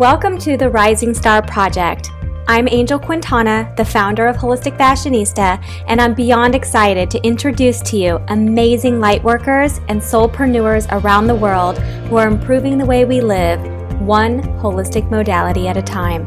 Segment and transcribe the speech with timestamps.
[0.00, 2.10] Welcome to the Rising Star Project.
[2.48, 7.98] I'm Angel Quintana, the founder of Holistic Fashionista, and I'm beyond excited to introduce to
[7.98, 11.76] you amazing lightworkers and soulpreneurs around the world
[12.08, 13.60] who are improving the way we live,
[14.00, 16.26] one holistic modality at a time.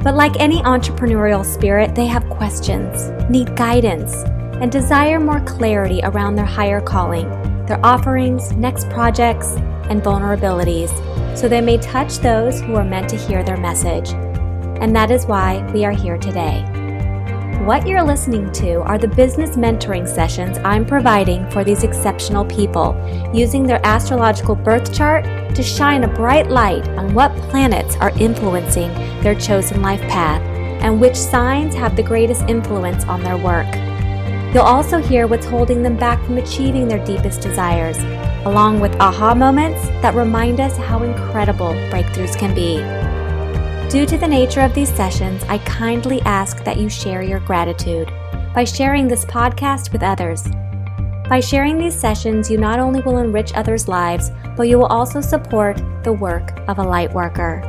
[0.00, 4.16] But like any entrepreneurial spirit, they have questions, need guidance,
[4.60, 7.30] and desire more clarity around their higher calling,
[7.72, 9.52] their offerings, next projects,
[9.88, 10.90] and vulnerabilities
[11.34, 14.10] so they may touch those who are meant to hear their message.
[14.82, 16.60] And that is why we are here today.
[17.64, 22.94] What you're listening to are the business mentoring sessions I'm providing for these exceptional people,
[23.32, 28.92] using their astrological birth chart to shine a bright light on what planets are influencing
[29.22, 30.42] their chosen life path
[30.82, 33.81] and which signs have the greatest influence on their work.
[34.52, 37.98] You'll also hear what's holding them back from achieving their deepest desires
[38.44, 42.78] along with aha moments that remind us how incredible breakthroughs can be.
[43.88, 48.10] Due to the nature of these sessions, I kindly ask that you share your gratitude
[48.54, 50.48] by sharing this podcast with others.
[51.28, 55.20] By sharing these sessions, you not only will enrich others' lives, but you will also
[55.20, 57.62] support the work of a light worker,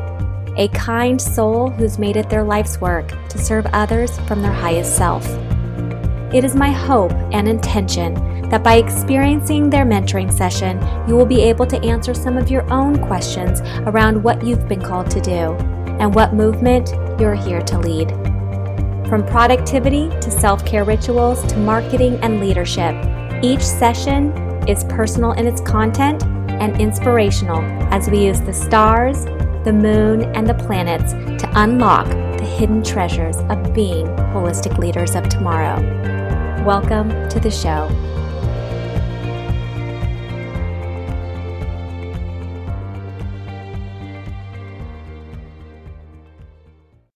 [0.58, 4.98] a kind soul who's made it their life's work to serve others from their highest
[4.98, 5.24] self.
[6.34, 8.16] It is my hope and intention
[8.50, 12.68] that by experiencing their mentoring session, you will be able to answer some of your
[12.74, 15.54] own questions around what you've been called to do
[16.00, 16.90] and what movement
[17.20, 18.10] you're here to lead.
[19.08, 22.96] From productivity to self care rituals to marketing and leadership,
[23.44, 24.32] each session
[24.68, 27.62] is personal in its content and inspirational
[27.94, 29.26] as we use the stars,
[29.66, 35.30] the moon, and the planets to unlock the hidden treasures of being holistic leaders of
[35.30, 36.23] tomorrow.
[36.66, 37.90] Welcome to the show.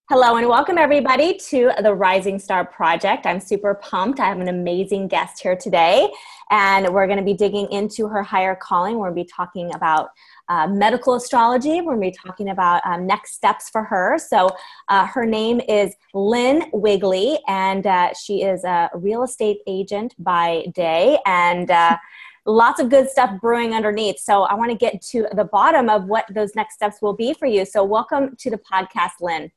[0.09, 3.25] Hello and welcome everybody to the Rising Star Project.
[3.25, 4.19] I'm super pumped.
[4.19, 6.09] I have an amazing guest here today,
[6.49, 8.97] and we're going to be digging into her higher calling.
[8.97, 10.09] We're going to be talking about
[10.49, 11.81] uh, medical astrology.
[11.81, 14.17] We're going to be talking about um, next steps for her.
[14.17, 14.49] So,
[14.87, 20.65] uh, her name is Lynn Wigley, and uh, she is a real estate agent by
[20.73, 21.97] day and uh,
[22.45, 24.19] lots of good stuff brewing underneath.
[24.19, 27.33] So, I want to get to the bottom of what those next steps will be
[27.33, 27.65] for you.
[27.65, 29.51] So, welcome to the podcast, Lynn.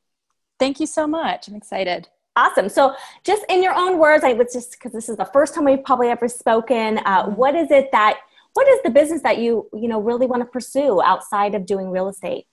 [0.59, 1.47] Thank you so much.
[1.47, 2.07] I'm excited.
[2.35, 2.69] Awesome.
[2.69, 5.65] So, just in your own words, I was just because this is the first time
[5.65, 6.99] we've probably ever spoken.
[6.99, 7.35] Uh, mm-hmm.
[7.35, 8.19] what is it that,
[8.53, 11.89] what is the business that you you know really want to pursue outside of doing
[11.89, 12.45] real estate?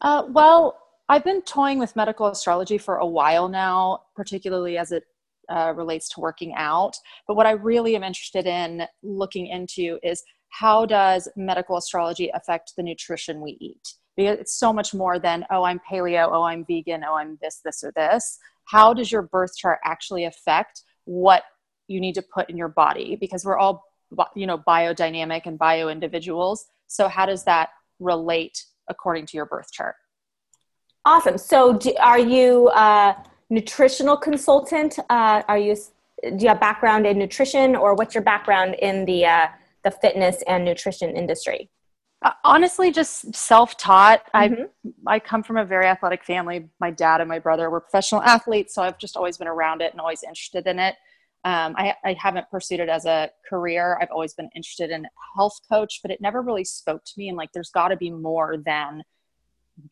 [0.00, 5.04] Uh, well, I've been toying with medical astrology for a while now, particularly as it
[5.48, 6.96] uh, relates to working out.
[7.26, 12.72] But what I really am interested in looking into is how does medical astrology affect
[12.76, 13.94] the nutrition we eat?
[14.16, 17.60] because it's so much more than oh i'm paleo oh i'm vegan oh i'm this
[17.64, 21.42] this or this how does your birth chart actually affect what
[21.88, 23.84] you need to put in your body because we're all
[24.34, 29.72] you know biodynamic and bio individuals so how does that relate according to your birth
[29.72, 29.94] chart
[31.04, 33.16] awesome so do, are you a
[33.50, 35.76] nutritional consultant uh, are you
[36.22, 39.46] do you have background in nutrition or what's your background in the uh,
[39.84, 41.68] the fitness and nutrition industry
[42.24, 44.22] uh, honestly, just self-taught.
[44.34, 44.88] Mm-hmm.
[45.06, 46.68] I I come from a very athletic family.
[46.80, 49.92] My dad and my brother were professional athletes, so I've just always been around it
[49.92, 50.94] and always interested in it.
[51.44, 53.98] Um, I, I haven't pursued it as a career.
[54.00, 57.28] I've always been interested in health coach, but it never really spoke to me.
[57.28, 59.02] And like, there's got to be more than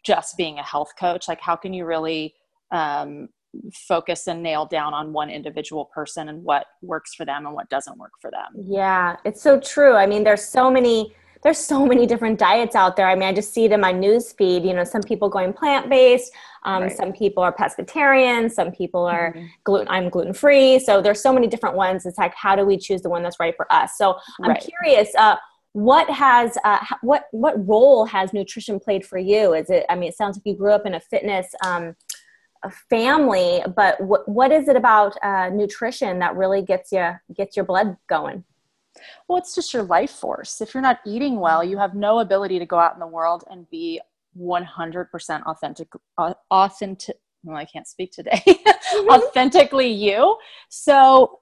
[0.04, 1.26] just being a health coach.
[1.26, 2.34] Like, how can you really
[2.70, 3.28] um,
[3.74, 7.68] focus and nail down on one individual person and what works for them and what
[7.68, 8.64] doesn't work for them?
[8.68, 9.94] Yeah, it's so true.
[9.94, 13.08] I mean, there's so many there's so many different diets out there.
[13.08, 14.64] I mean, I just see it in my news feed.
[14.64, 16.32] You know, some people going plant based,
[16.64, 16.96] um, right.
[16.96, 19.46] some people are pescatarian, some people are mm-hmm.
[19.64, 19.88] gluten.
[19.88, 20.78] I'm gluten free.
[20.78, 22.04] So there's so many different ones.
[22.04, 23.96] It's like, how do we choose the one that's right for us?
[23.96, 24.60] So I'm right.
[24.60, 25.14] curious.
[25.16, 25.36] Uh,
[25.72, 29.54] what has uh, what what role has nutrition played for you?
[29.54, 29.86] Is it?
[29.88, 31.46] I mean, it sounds like you grew up in a fitness.
[31.64, 31.96] Um,
[32.62, 37.56] a family but what, what is it about uh, nutrition that really gets you gets
[37.56, 38.44] your blood going
[39.28, 40.60] well, it's just your life force.
[40.60, 43.44] If you're not eating well, you have no ability to go out in the world
[43.50, 44.00] and be
[44.38, 45.88] 100% authentic,
[46.50, 47.16] authentic.
[47.42, 48.42] Well, I can't speak today.
[48.90, 49.08] Mm-hmm.
[49.08, 50.36] Authentically you.
[50.68, 51.38] So,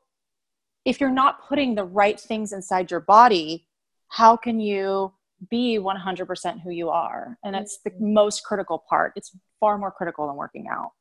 [0.85, 3.67] if you're not putting the right things inside your body,
[4.09, 5.13] how can you
[5.51, 7.39] be 100% who you are?
[7.43, 8.13] And it's the mm-hmm.
[8.13, 9.13] most critical part.
[9.17, 10.93] It's far more critical than working out.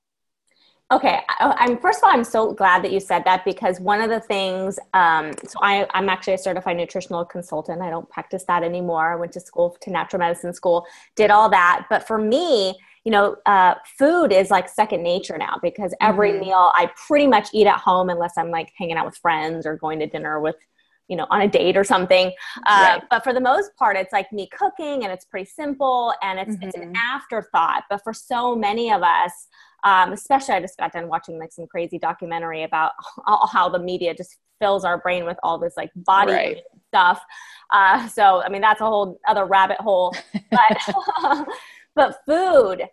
[0.89, 4.01] Okay, I, am first of all, I'm so glad that you said that because one
[4.01, 7.81] of the things, um, so I, I'm actually a certified nutritional consultant.
[7.81, 9.12] I don't practice that anymore.
[9.12, 10.86] I went to school to natural medicine school,
[11.18, 11.88] did all that.
[11.89, 12.74] But for me,
[13.04, 16.42] you know, uh, food is like second nature now because every mm-hmm.
[16.42, 19.75] meal I pretty much eat at home unless I'm like hanging out with friends or
[19.75, 20.56] going to dinner with
[21.10, 22.34] you know on a date or something
[22.66, 23.04] uh, right.
[23.10, 26.51] but for the most part it's like me cooking and it's pretty simple and it's,
[26.57, 26.68] mm-hmm.
[26.68, 26.95] it's an mm-hmm.
[26.98, 29.48] afterthought but for so many of us
[29.83, 32.91] um, especially i just got done watching like some crazy documentary about
[33.51, 36.57] how the media just fills our brain with all this like body right.
[36.89, 37.21] stuff
[37.71, 40.15] uh, so i mean that's a whole other rabbit hole
[40.51, 41.47] but
[41.95, 42.83] but food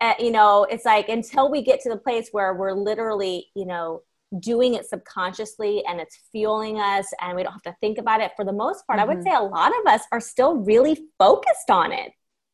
[0.00, 3.66] uh, you know it's like until we get to the place where we're literally you
[3.66, 4.02] know
[4.38, 8.30] doing it subconsciously and it's fueling us and we don't have to think about it
[8.36, 9.10] for the most part mm-hmm.
[9.10, 9.30] i would mm-hmm.
[9.30, 12.12] say a lot of us are still really focused on it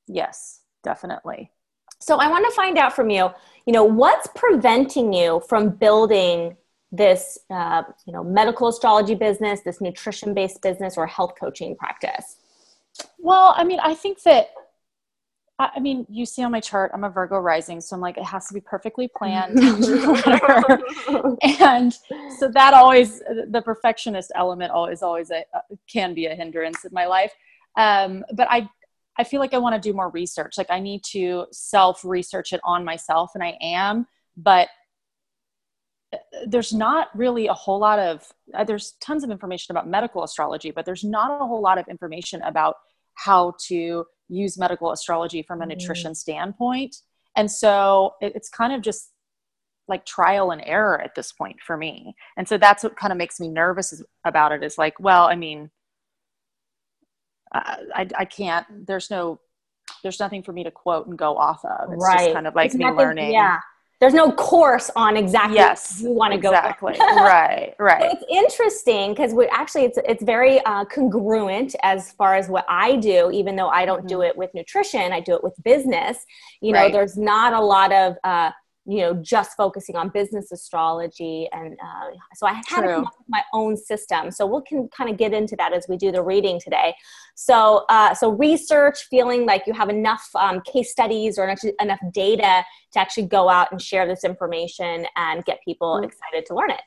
[0.08, 1.50] yes definitely
[2.00, 3.28] so i want to find out from you
[3.66, 6.56] you know what's preventing you from building
[6.92, 12.36] this uh, you know medical astrology business this nutrition based business or health coaching practice
[13.18, 14.50] well i mean i think that
[15.58, 18.24] I mean, you see on my chart, I'm a Virgo rising, so I'm like, it
[18.24, 19.82] has to be perfectly planned, and
[22.38, 25.46] so that always, the perfectionist element always, always a,
[25.90, 27.32] can be a hindrance in my life.
[27.78, 28.68] Um, but I,
[29.18, 30.58] I feel like I want to do more research.
[30.58, 34.06] Like I need to self research it on myself, and I am.
[34.36, 34.68] But
[36.12, 38.26] uh, there's not really a whole lot of.
[38.54, 41.86] Uh, there's tons of information about medical astrology, but there's not a whole lot of
[41.88, 42.76] information about
[43.14, 45.78] how to use medical astrology from a mm-hmm.
[45.78, 46.96] nutrition standpoint.
[47.36, 49.10] And so it, it's kind of just
[49.88, 52.14] like trial and error at this point for me.
[52.36, 55.36] And so that's what kind of makes me nervous about it is like, well, I
[55.36, 55.70] mean,
[57.56, 59.40] I, I, can't, there's no,
[60.02, 61.92] there's nothing for me to quote and go off of.
[61.92, 62.18] It's right.
[62.18, 63.32] just kind of like it's me nothing, learning.
[63.32, 63.58] Yeah
[64.00, 68.24] there's no course on exactly yes, you want to go exactly right right so it's
[68.30, 73.30] interesting because we actually it's it's very uh, congruent as far as what i do
[73.30, 74.08] even though i don't mm-hmm.
[74.08, 76.18] do it with nutrition i do it with business
[76.60, 76.92] you know right.
[76.92, 78.50] there's not a lot of uh,
[78.86, 83.14] you know just focusing on business astrology and uh, so i had to come up
[83.18, 84.30] with my own system.
[84.30, 86.94] So we can kind of get into that as we do the reading today.
[87.34, 92.64] So uh, so research feeling like you have enough um, case studies or enough data
[92.92, 96.04] to actually go out and share this information and get people mm-hmm.
[96.04, 96.82] excited to learn it.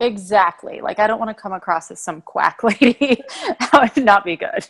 [0.00, 0.80] Exactly.
[0.80, 3.22] Like i don't want to come across as some quack lady.
[3.60, 4.66] That would not be good.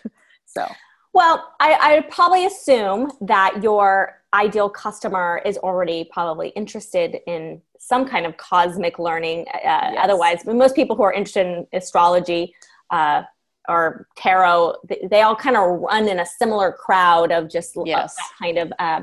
[0.47, 0.67] So
[1.15, 8.07] well, I, I probably assume that your ideal customer is already probably interested in some
[8.07, 9.47] kind of cosmic learning.
[9.55, 9.97] Uh, yes.
[10.03, 12.53] Otherwise, most people who are interested in astrology
[12.91, 13.23] uh,
[13.69, 18.17] or tarot, they, they, all kind of run in a similar crowd of just yes.
[18.39, 19.01] kind of uh,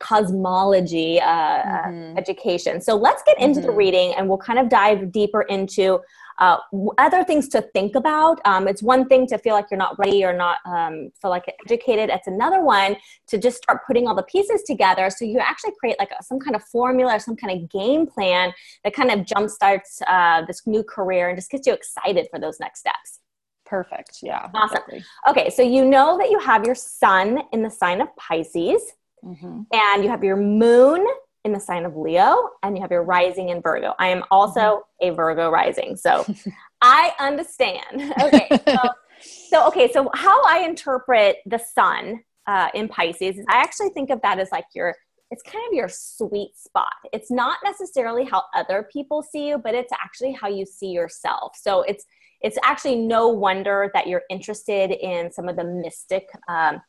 [0.00, 2.16] cosmology uh, mm-hmm.
[2.18, 2.80] education.
[2.80, 3.68] So let's get into mm-hmm.
[3.68, 6.00] the reading and we'll kind of dive deeper into
[6.38, 6.58] uh,
[6.98, 8.40] other things to think about.
[8.44, 11.44] Um, it's one thing to feel like you're not ready or not um, feel like
[11.64, 12.10] educated.
[12.10, 12.96] It's another one
[13.28, 16.38] to just start putting all the pieces together so you actually create like a, some
[16.38, 18.52] kind of formula or some kind of game plan
[18.82, 22.58] that kind of jumpstarts uh, this new career and just gets you excited for those
[22.60, 23.20] next steps.
[23.64, 24.18] Perfect.
[24.22, 24.48] Yeah.
[24.54, 24.76] Awesome.
[24.76, 25.04] Exactly.
[25.28, 28.82] Okay, so you know that you have your sun in the sign of Pisces,
[29.24, 29.62] mm-hmm.
[29.72, 31.06] and you have your moon
[31.44, 33.94] in the sign of Leo and you have your rising in Virgo.
[33.98, 35.12] I am also mm-hmm.
[35.12, 35.96] a Virgo rising.
[35.96, 36.24] So
[36.84, 38.12] I understand.
[38.22, 38.48] Okay.
[38.66, 38.76] So,
[39.48, 39.90] so, okay.
[39.90, 44.38] So, how I interpret the sun uh, in Pisces is I actually think of that
[44.38, 44.94] as like your,
[45.30, 46.92] it's kind of your sweet spot.
[47.12, 51.56] It's not necessarily how other people see you, but it's actually how you see yourself.
[51.60, 52.04] So, it's,
[52.42, 56.82] it's actually no wonder that you're interested in some of the mystic um,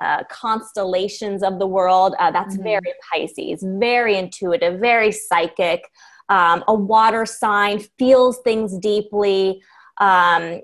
[0.00, 2.14] uh, constellations of the world.
[2.18, 2.64] Uh, that's mm-hmm.
[2.64, 5.82] very Pisces, very intuitive, very psychic.
[6.28, 9.62] Um, a water sign feels things deeply.
[9.98, 10.60] Um,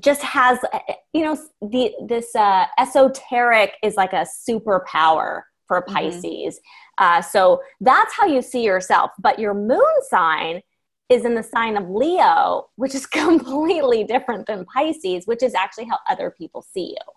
[0.00, 0.78] just has, uh,
[1.12, 5.94] you know, the this uh, esoteric is like a superpower for mm-hmm.
[5.94, 6.60] Pisces.
[6.98, 7.22] Mm-hmm.
[7.22, 9.12] so that's how you see yourself.
[9.20, 10.62] But your moon sign
[11.08, 15.84] is in the sign of Leo, which is completely different than Pisces, which is actually
[15.84, 17.12] how other people see you.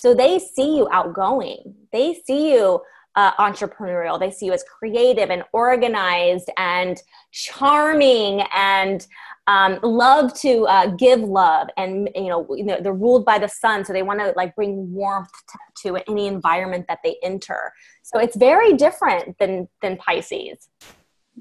[0.00, 1.74] So they see you outgoing.
[1.92, 2.80] They see you
[3.16, 4.18] uh, entrepreneurial.
[4.18, 6.96] They see you as creative and organized and
[7.32, 9.06] charming and
[9.46, 11.68] um, love to uh, give love.
[11.76, 14.56] And you know, you know, they're ruled by the sun, so they want to like
[14.56, 17.70] bring warmth to, to any environment that they enter.
[18.02, 20.70] So it's very different than than Pisces.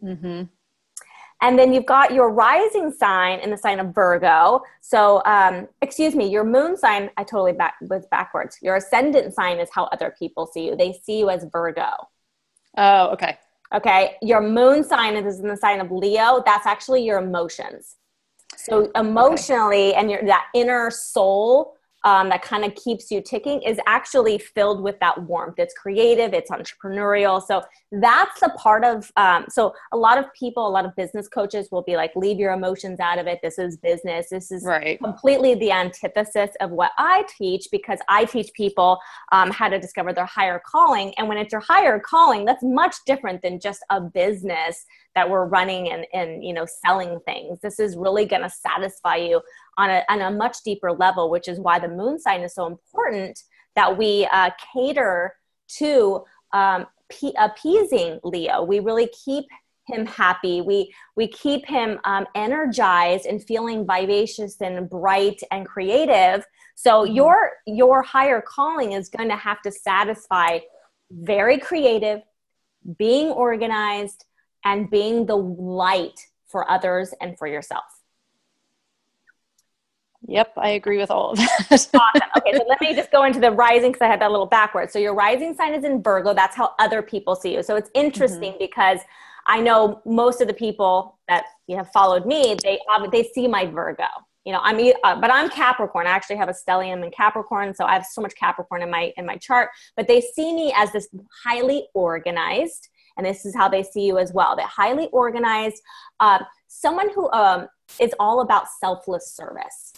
[0.03, 0.43] Mm-hmm.
[1.41, 4.61] And then you've got your rising sign in the sign of Virgo.
[4.81, 8.57] So, um, excuse me, your moon sign, I totally back, was backwards.
[8.61, 10.75] Your ascendant sign is how other people see you.
[10.75, 11.91] They see you as Virgo.
[12.77, 13.37] Oh, okay.
[13.73, 14.17] Okay.
[14.21, 16.43] Your moon sign is in the sign of Leo.
[16.45, 17.95] That's actually your emotions.
[18.57, 19.93] So emotionally, okay.
[19.93, 24.81] and your that inner soul um, that kind of keeps you ticking is actually filled
[24.81, 25.55] with that warmth.
[25.57, 27.41] It's creative, it's entrepreneurial.
[27.45, 29.11] So that's a part of.
[29.17, 32.39] Um, so a lot of people, a lot of business coaches will be like, "Leave
[32.39, 33.39] your emotions out of it.
[33.43, 34.29] This is business.
[34.29, 34.99] This is right.
[34.99, 38.99] completely the antithesis of what I teach because I teach people
[39.31, 41.13] um, how to discover their higher calling.
[41.17, 44.85] And when it's your higher calling, that's much different than just a business
[45.19, 47.59] that we're running and, and you know selling things.
[47.59, 49.41] This is really going to satisfy you
[49.77, 52.67] on a, on a much deeper level which is why the moon sign is so
[52.67, 53.43] important
[53.75, 55.35] that we uh, cater
[55.79, 56.23] to
[56.53, 56.85] um,
[57.37, 58.63] appeasing leo.
[58.63, 59.45] We really keep
[59.87, 60.61] him happy.
[60.61, 66.45] We we keep him um, energized and feeling vivacious and bright and creative.
[66.75, 67.13] So mm-hmm.
[67.13, 70.59] your your higher calling is going to have to satisfy
[71.11, 72.21] very creative
[72.97, 74.25] being organized
[74.63, 77.83] and being the light for others and for yourself.
[80.27, 81.65] Yep, I agree with all of that.
[81.71, 82.29] awesome.
[82.37, 84.45] Okay, so let me just go into the rising because I had that a little
[84.45, 84.91] backwards.
[84.91, 86.33] So your rising sign is in Virgo.
[86.33, 87.63] That's how other people see you.
[87.63, 88.59] So it's interesting mm-hmm.
[88.59, 88.99] because
[89.47, 92.79] I know most of the people that you have followed me, they
[93.11, 94.07] they see my Virgo.
[94.45, 96.05] You know, I'm uh, but I'm Capricorn.
[96.07, 99.13] I actually have a stellium in Capricorn, so I have so much Capricorn in my
[99.17, 99.69] in my chart.
[99.95, 101.07] But they see me as this
[101.43, 104.55] highly organized and this is how they see you as well.
[104.55, 105.83] They're highly organized,
[106.21, 107.67] uh, someone who um,
[107.99, 109.91] is all about selfless service.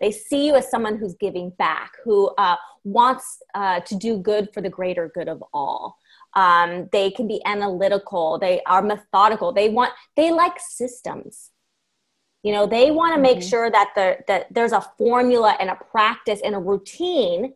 [0.00, 4.52] They see you as someone who's giving back, who uh, wants uh, to do good
[4.52, 5.96] for the greater good of all.
[6.34, 8.38] Um, they can be analytical.
[8.38, 9.52] They are methodical.
[9.54, 9.92] They want.
[10.14, 11.50] They like systems.
[12.42, 13.48] You know, they want to make mm-hmm.
[13.48, 17.54] sure that the, that there's a formula and a practice and a routine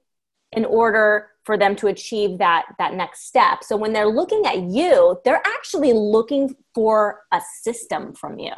[0.53, 3.65] in order for them to achieve that that next step.
[3.65, 8.53] So when they're looking at you they're actually looking for a system from you.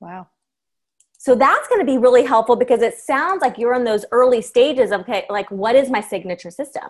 [0.00, 0.28] Wow.
[1.18, 4.40] So that's going to be really helpful because it sounds like you're in those early
[4.40, 6.84] stages of okay like what is my signature system?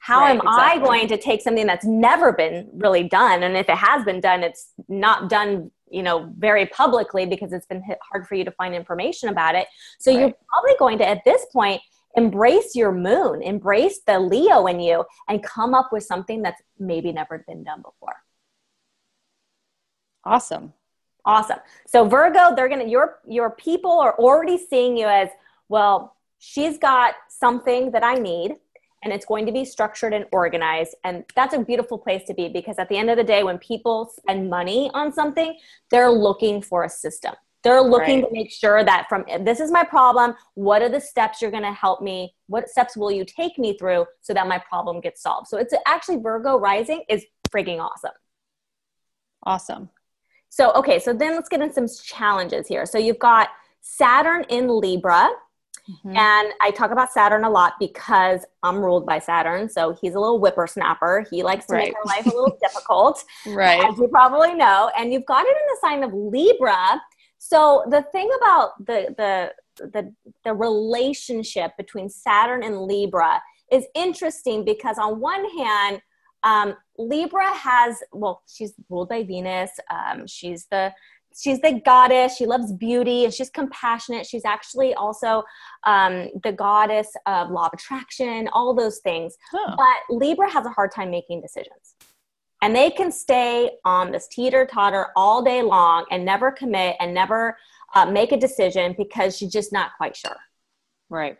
[0.00, 0.82] How right, am exactly.
[0.82, 3.42] i going to take something that's never been really done?
[3.42, 7.66] And if it has been done it's not done you know very publicly because it's
[7.66, 9.66] been hard for you to find information about it.
[9.98, 10.20] So right.
[10.20, 11.80] you're probably going to at this point
[12.18, 17.12] embrace your moon, embrace the Leo in you, and come up with something that's maybe
[17.12, 18.16] never been done before.
[20.24, 20.72] Awesome.
[21.24, 21.60] Awesome.
[21.86, 25.28] So Virgo, they're gonna your your people are already seeing you as
[25.68, 26.16] well.
[26.38, 28.56] She's got something that I need,
[29.02, 30.94] and it's going to be structured and organized.
[31.04, 33.58] And that's a beautiful place to be because at the end of the day, when
[33.58, 35.58] people spend money on something,
[35.90, 37.34] they're looking for a system.
[37.68, 38.28] They're looking right.
[38.28, 40.34] to make sure that from this is my problem.
[40.54, 42.34] What are the steps you're going to help me?
[42.46, 45.48] What steps will you take me through so that my problem gets solved?
[45.48, 48.12] So it's actually Virgo rising is freaking awesome.
[49.42, 49.90] Awesome.
[50.48, 52.86] So, okay, so then let's get into some challenges here.
[52.86, 53.50] So you've got
[53.82, 55.28] Saturn in Libra.
[55.90, 56.16] Mm-hmm.
[56.16, 59.68] And I talk about Saturn a lot because I'm ruled by Saturn.
[59.68, 61.26] So he's a little whippersnapper.
[61.30, 61.84] He likes to right.
[61.88, 63.22] make our life a little difficult.
[63.46, 63.84] Right.
[63.84, 64.90] As you probably know.
[64.96, 67.00] And you've got it in the sign of Libra,
[67.38, 69.52] so the thing about the the
[69.92, 70.12] the,
[70.44, 73.40] the relationship between Saturn and Libra
[73.70, 76.02] is interesting because on one hand,
[76.42, 79.70] um, Libra has well, she's ruled by Venus.
[79.90, 80.92] Um, she's the
[81.40, 82.36] she's the goddess.
[82.36, 84.26] She loves beauty and she's compassionate.
[84.26, 85.44] She's actually also
[85.84, 88.48] um, the goddess of law of attraction.
[88.52, 89.36] All those things.
[89.52, 89.76] Huh.
[89.76, 91.94] But Libra has a hard time making decisions
[92.62, 97.14] and they can stay on this teeter totter all day long and never commit and
[97.14, 97.56] never
[97.94, 100.36] uh, make a decision because she's just not quite sure.
[101.08, 101.38] Right.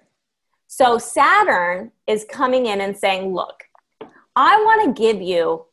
[0.68, 3.64] So Saturn is coming in and saying, look,
[4.36, 5.64] I want to give you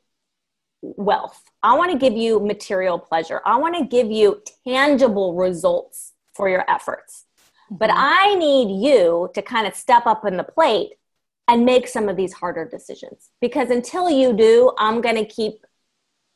[0.82, 1.44] wealth.
[1.62, 3.42] I want to give you material pleasure.
[3.46, 7.26] I want to give you tangible results for your efforts.
[7.72, 7.78] Mm-hmm.
[7.78, 10.94] But I need you to kind of step up in the plate
[11.48, 13.30] and make some of these harder decisions.
[13.40, 15.66] Because until you do, I'm going to keep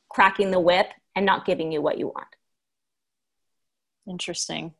[0.10, 2.28] cracking the whip and not giving you what you want.
[4.08, 4.74] Interesting.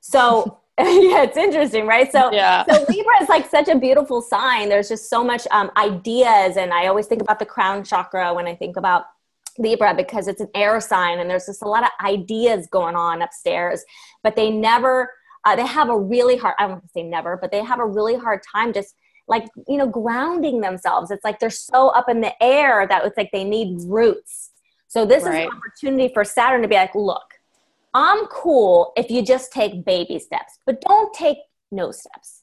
[0.00, 2.12] So, yeah, it's interesting, right?
[2.12, 2.64] So, yeah.
[2.66, 4.68] so Libra is like such a beautiful sign.
[4.68, 8.46] There's just so much um, ideas, and I always think about the crown chakra when
[8.46, 9.06] I think about
[9.58, 13.22] Libra because it's an air sign, and there's just a lot of ideas going on
[13.22, 13.84] upstairs,
[14.22, 15.10] but they never
[15.46, 17.80] uh, they have a really hard i don't want to say never but they have
[17.80, 18.94] a really hard time just
[19.28, 21.10] like you know grounding themselves.
[21.10, 24.52] It's like they're so up in the air that it's like they need roots.
[24.86, 25.40] So this right.
[25.40, 27.34] is an opportunity for saturn to be like look
[27.96, 31.38] i'm cool if you just take baby steps but don't take
[31.72, 32.42] no steps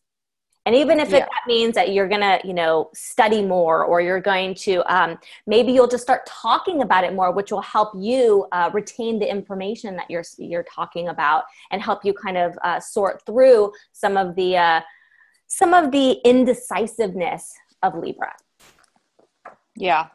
[0.65, 1.17] and even if yeah.
[1.17, 5.17] it, that means that you're gonna you know study more or you're going to um,
[5.47, 9.29] maybe you'll just start talking about it more which will help you uh, retain the
[9.29, 14.17] information that you're you're talking about and help you kind of uh, sort through some
[14.17, 14.81] of the uh,
[15.47, 17.53] some of the indecisiveness
[17.83, 18.33] of libra.
[19.75, 20.07] Yeah.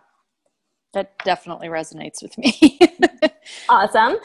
[0.95, 2.78] That definitely resonates with me.
[3.71, 4.17] Awesome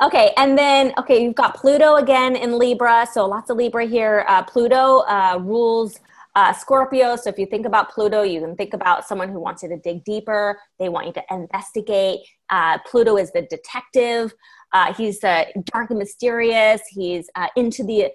[0.00, 4.24] Okay, and then okay, you've got Pluto again in Libra, so lots of Libra here.
[4.28, 5.98] Uh, Pluto uh, rules
[6.36, 9.64] uh, Scorpio, so if you think about Pluto, you can think about someone who wants
[9.64, 10.60] you to dig deeper.
[10.78, 12.20] They want you to investigate.
[12.48, 14.32] Uh, Pluto is the detective.
[14.72, 16.80] Uh, he's uh, dark and mysterious.
[16.90, 18.12] He's into the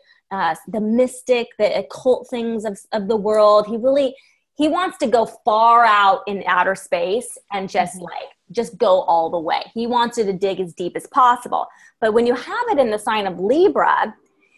[0.68, 3.68] the mystic, the occult things of of the world.
[3.68, 4.16] He really
[4.56, 8.06] he wants to go far out in outer space and just mm-hmm.
[8.06, 9.72] like just go all the way.
[9.74, 11.68] He wants you to dig as deep as possible.
[12.00, 14.16] But when you have it in the sign of Libra,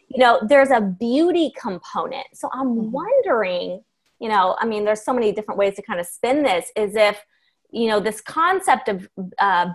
[0.09, 2.27] you know, there's a beauty component.
[2.33, 2.91] So I'm mm-hmm.
[2.91, 3.83] wondering,
[4.19, 6.95] you know, I mean, there's so many different ways to kind of spin this, is
[6.95, 7.23] if,
[7.71, 9.09] you know, this concept of
[9.39, 9.67] uh,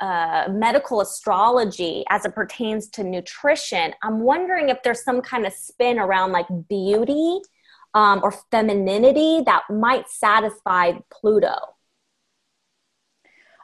[0.00, 5.52] uh, medical astrology as it pertains to nutrition, I'm wondering if there's some kind of
[5.52, 7.40] spin around like beauty
[7.94, 11.54] um, or femininity that might satisfy Pluto?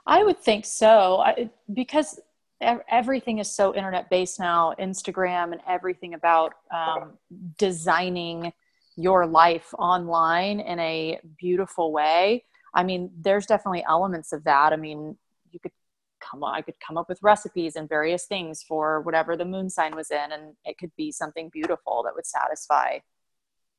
[0.06, 1.20] I would think so.
[1.20, 2.20] I, because
[2.60, 7.14] everything is so internet based now instagram and everything about um,
[7.56, 8.52] designing
[8.96, 12.44] your life online in a beautiful way.
[12.74, 14.74] I mean there's definitely elements of that.
[14.74, 15.16] I mean
[15.50, 15.72] you could
[16.20, 19.96] come i could come up with recipes and various things for whatever the moon sign
[19.96, 22.98] was in and it could be something beautiful that would satisfy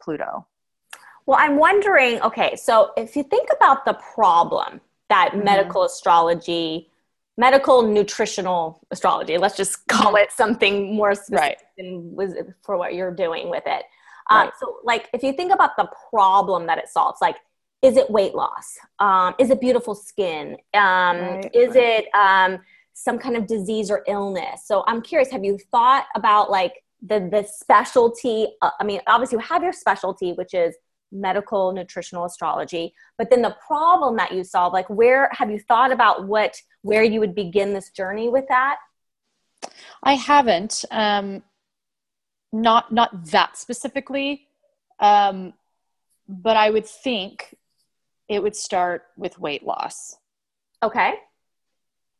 [0.01, 0.47] Pluto?
[1.25, 5.43] Well, I'm wondering okay, so if you think about the problem that mm-hmm.
[5.43, 6.89] medical astrology,
[7.37, 10.23] medical nutritional astrology, let's just call mm-hmm.
[10.23, 12.45] it something more specific right.
[12.63, 13.83] for what you're doing with it.
[14.29, 14.53] Um, right.
[14.59, 17.35] So, like, if you think about the problem that it solves, like,
[17.81, 18.77] is it weight loss?
[18.99, 20.57] Um, is it beautiful skin?
[20.73, 22.59] Um, right, is it um,
[22.93, 24.63] some kind of disease or illness?
[24.65, 29.35] So, I'm curious, have you thought about like the the specialty uh, i mean obviously
[29.35, 30.75] you have your specialty which is
[31.11, 35.91] medical nutritional astrology but then the problem that you solve like where have you thought
[35.91, 38.77] about what where you would begin this journey with that
[40.03, 41.43] i haven't um
[42.53, 44.47] not not that specifically
[44.99, 45.53] um
[46.27, 47.55] but i would think
[48.29, 50.15] it would start with weight loss
[50.81, 51.15] okay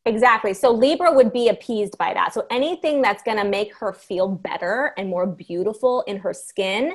[0.06, 0.54] Exactly.
[0.54, 2.34] So Libra would be appeased by that.
[2.34, 6.94] So anything that's going to make her feel better and more beautiful in her skin,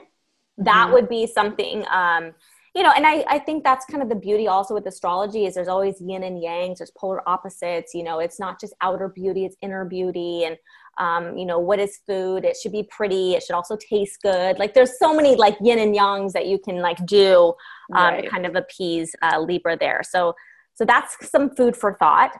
[0.58, 0.92] that mm-hmm.
[0.92, 2.32] would be something, um,
[2.74, 5.54] you know, and I, I think that's kind of the beauty also with astrology is
[5.54, 9.46] there's always yin and yangs, there's polar opposites, you know, it's not just outer beauty,
[9.46, 10.44] it's inner beauty.
[10.44, 10.58] And,
[10.98, 12.44] um, you know, what is food?
[12.44, 13.34] It should be pretty.
[13.34, 14.58] It should also taste good.
[14.58, 17.54] Like there's so many like yin and yangs that you can like do
[17.94, 18.24] um, right.
[18.24, 20.02] to kind of appease uh, Libra there.
[20.02, 20.34] So,
[20.74, 22.32] so that's some food for thought.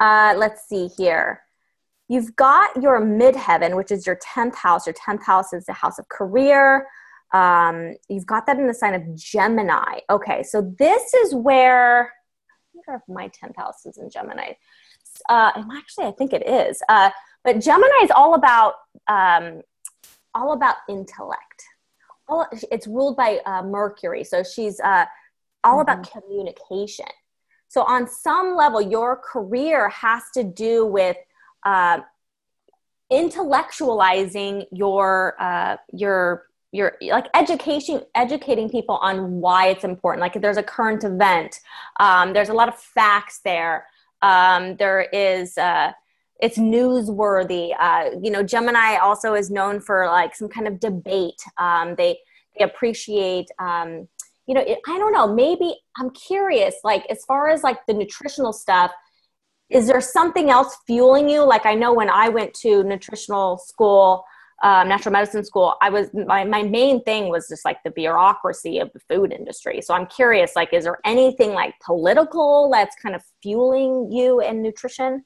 [0.00, 1.42] Uh, let's see here.
[2.08, 4.86] You've got your midheaven, which is your 10th house.
[4.86, 6.86] Your 10th house is the house of career.
[7.32, 10.00] Um, you've got that in the sign of Gemini.
[10.08, 12.12] Okay, so this is where,
[12.74, 14.52] I wonder if my 10th house is in Gemini.
[15.28, 16.82] Uh, actually, I think it is.
[16.88, 17.10] Uh,
[17.44, 18.74] but Gemini is all about
[19.08, 19.62] um,
[20.34, 21.64] all about intellect.
[22.28, 25.06] All, it's ruled by uh, Mercury, so she's uh,
[25.64, 25.80] all mm-hmm.
[25.80, 27.06] about communication.
[27.68, 31.16] So, on some level, your career has to do with
[31.64, 32.00] uh,
[33.10, 40.20] intellectualizing your uh, your your like education educating people on why it's important.
[40.20, 41.60] Like there's a current event
[42.00, 43.86] um, there's a lot of facts there.
[44.22, 45.92] Um, there is uh,
[46.40, 47.72] it's newsworthy.
[47.78, 51.40] Uh, you know gemini also is known for like some kind of debate.
[51.58, 52.18] Um, they
[52.58, 54.08] they appreciate um,
[54.46, 57.92] you know it, i don't know maybe i'm curious like as far as like the
[57.92, 58.92] nutritional stuff
[59.68, 61.44] is there something else fueling you?
[61.44, 64.24] Like i know when i went to nutritional school
[64.62, 68.78] um, natural medicine school i was my, my main thing was just like the bureaucracy
[68.78, 73.14] of the food industry so i'm curious like is there anything like political that's kind
[73.14, 75.24] of fueling you in nutrition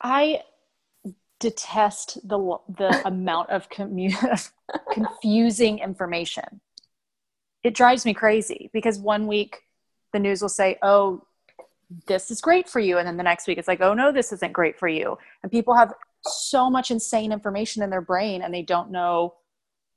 [0.00, 0.40] i
[1.40, 4.50] detest the the amount of commu-
[4.92, 6.60] confusing information
[7.64, 9.62] it drives me crazy because one week
[10.12, 11.26] the news will say, oh,
[12.06, 12.98] this is great for you.
[12.98, 15.18] And then the next week it's like, oh, no, this isn't great for you.
[15.42, 15.92] And people have
[16.26, 19.34] so much insane information in their brain and they don't know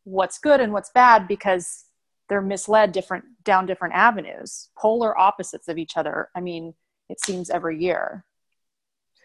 [0.04, 1.86] what's good and what's bad because
[2.30, 6.74] they're misled different down different avenues polar opposites of each other i mean
[7.10, 8.26] it seems every year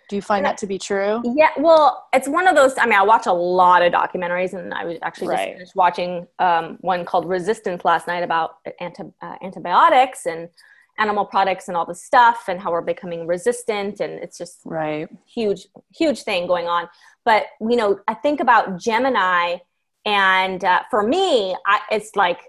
[0.09, 1.23] Do you find that to be true?
[1.25, 2.77] Yeah, well, it's one of those.
[2.77, 5.59] I mean, I watch a lot of documentaries, and I was actually right.
[5.59, 10.51] just watching um, one called Resistance last night about anti- uh, antibiotics and
[10.99, 15.09] animal products and all the stuff, and how we're becoming resistant, and it's just right
[15.27, 16.89] huge, huge thing going on.
[17.25, 19.57] But you know, I think about Gemini,
[20.05, 22.41] and uh, for me, I, it's like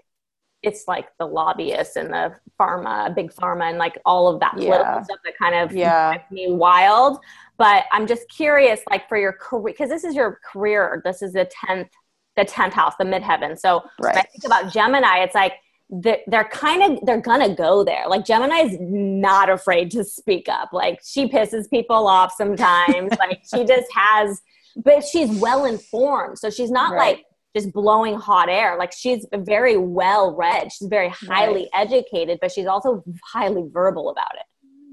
[0.62, 4.94] it's like the lobbyists and the pharma, big pharma, and like all of that political
[4.94, 5.02] yeah.
[5.02, 6.18] stuff that kind of yeah.
[6.30, 7.18] me wild.
[7.56, 11.02] But I'm just curious, like for your career, because this is your career.
[11.04, 11.88] This is the tenth,
[12.36, 13.58] the tenth house, the midheaven.
[13.58, 14.14] So right.
[14.14, 15.54] when I think about Gemini, it's like
[15.90, 18.04] they're, they're kind of they're gonna go there.
[18.08, 20.72] Like Gemini is not afraid to speak up.
[20.72, 23.12] Like she pisses people off sometimes.
[23.18, 24.40] like she just has,
[24.76, 27.16] but she's well informed, so she's not right.
[27.16, 27.24] like
[27.56, 28.76] just blowing hot air.
[28.78, 30.72] Like she's very well read.
[30.72, 31.86] She's very highly right.
[31.86, 34.46] educated, but she's also highly verbal about it.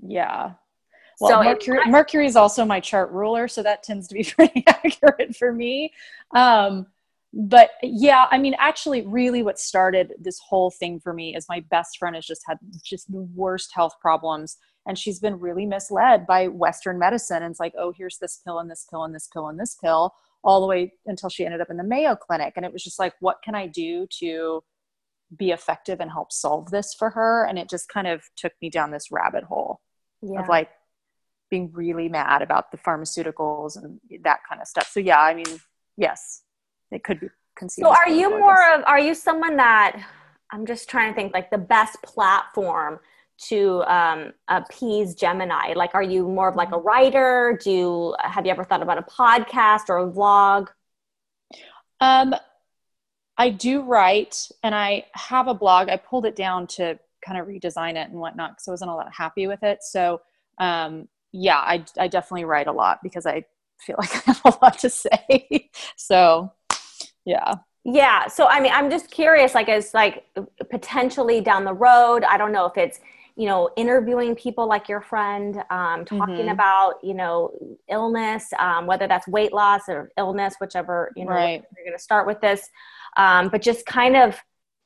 [0.07, 0.51] Yeah.
[1.19, 4.23] Well, so Mercury, I, Mercury is also my chart ruler, so that tends to be
[4.35, 5.93] pretty accurate for me.
[6.35, 6.87] Um,
[7.33, 11.63] but yeah, I mean, actually, really, what started this whole thing for me is my
[11.71, 16.27] best friend has just had just the worst health problems, and she's been really misled
[16.27, 17.43] by Western medicine.
[17.43, 19.77] And it's like, oh, here's this pill and this pill and this pill and this
[19.81, 20.13] pill,
[20.43, 22.53] all the way until she ended up in the Mayo Clinic.
[22.57, 24.63] And it was just like, what can I do to
[25.37, 27.45] be effective and help solve this for her?
[27.45, 29.79] And it just kind of took me down this rabbit hole
[30.21, 30.41] yeah.
[30.41, 30.69] of like
[31.49, 34.89] being really mad about the pharmaceuticals and that kind of stuff.
[34.91, 35.61] So yeah, I mean,
[35.95, 36.41] yes,
[36.91, 37.85] it could be conceived.
[37.85, 40.01] So are you more of, are you someone that,
[40.51, 42.99] I'm just trying to think like the best platform
[43.47, 45.73] to um, appease Gemini?
[45.73, 47.59] Like, are you more of like a writer?
[47.63, 50.67] Do you, have you ever thought about a podcast or a vlog?
[51.99, 52.35] Um,
[53.37, 55.89] I do write and I have a blog.
[55.89, 58.97] I pulled it down to kind of redesign it and whatnot because I wasn't all
[58.97, 59.83] that happy with it.
[59.83, 60.21] So,
[60.57, 63.45] um, yeah, I, I definitely write a lot because I
[63.79, 65.69] feel like I have a lot to say.
[65.95, 66.51] so,
[67.25, 67.55] yeah.
[67.83, 68.27] Yeah.
[68.27, 70.25] So, I mean, I'm just curious, like, as like
[70.69, 72.99] potentially down the road, I don't know if it's,
[73.35, 76.49] you know, interviewing people like your friend, um, talking mm-hmm.
[76.49, 77.51] about, you know,
[77.89, 81.63] illness, um, whether that's weight loss or illness, whichever, you know, right.
[81.75, 82.69] you're going to start with this.
[83.17, 84.39] Um, but just kind of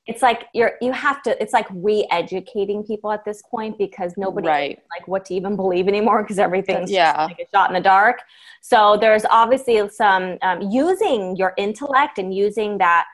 [0.07, 4.47] it's like you're you have to it's like re-educating people at this point because nobody
[4.47, 4.79] right.
[4.95, 8.21] like what to even believe anymore because everything's yeah like a shot in the dark
[8.61, 13.05] so there's obviously some um, using your intellect and using that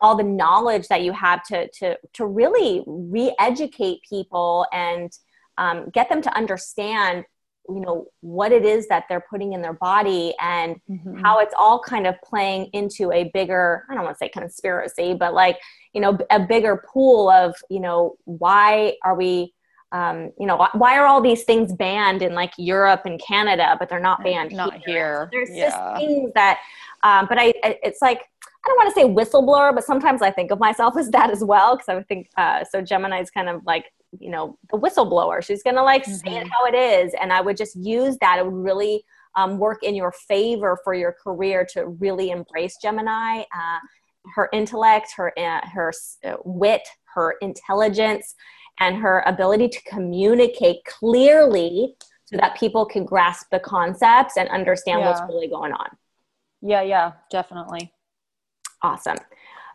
[0.00, 5.18] all the knowledge that you have to to to really re-educate people and
[5.58, 7.24] um, get them to understand
[7.68, 11.18] you know what it is that they're putting in their body and mm-hmm.
[11.18, 15.14] how it's all kind of playing into a bigger i don't want to say conspiracy
[15.14, 15.58] but like
[15.92, 19.52] you know a bigger pool of you know why are we
[19.92, 23.88] um, you know why are all these things banned in like Europe and Canada, but
[23.88, 24.82] they're not banned not here.
[24.86, 25.28] here.
[25.32, 25.70] There's yeah.
[25.70, 26.60] just things that,
[27.02, 28.20] um, but I, it's like
[28.64, 31.42] I don't want to say whistleblower, but sometimes I think of myself as that as
[31.42, 32.82] well because I would think uh, so.
[32.82, 33.86] Gemini's kind of like
[34.18, 35.42] you know the whistleblower.
[35.44, 36.28] She's gonna like mm-hmm.
[36.28, 38.38] say it how it is and i would just use that.
[38.38, 39.04] It would really
[39.36, 43.78] um, work in your favor for your career to really embrace gemini uh,
[44.34, 45.92] her intellect her uh, her
[46.24, 46.82] uh, wit
[47.14, 48.34] her intelligence
[48.80, 51.94] and her ability to communicate clearly
[52.24, 55.08] so that people can grasp the concepts and understand yeah.
[55.08, 55.88] what's really going on.
[56.62, 57.92] Yeah yeah definitely.
[58.82, 59.16] Awesome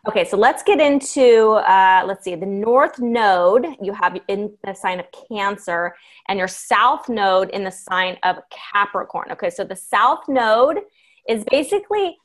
[0.07, 4.73] Okay, so let's get into, uh, let's see, the north node you have in the
[4.75, 5.95] sign of Cancer
[6.27, 9.31] and your south node in the sign of Capricorn.
[9.31, 10.81] Okay, so the south node
[11.27, 12.17] is basically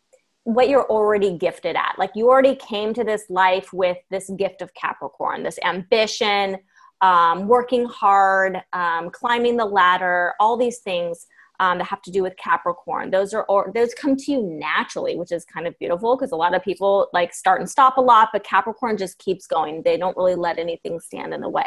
[0.45, 1.95] what you're already gifted at.
[1.99, 6.59] Like you already came to this life with this gift of Capricorn, this ambition,
[7.01, 11.27] um, working hard, um, climbing the ladder, all these things
[11.61, 13.11] um, that have to do with Capricorn.
[13.11, 16.37] Those are or those come to you naturally, which is kind of beautiful because a
[16.37, 19.83] lot of people like start and stop a lot, but Capricorn just keeps going.
[19.83, 21.67] They don't really let anything stand in the way.